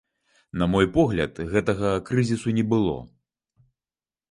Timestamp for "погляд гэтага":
0.95-1.93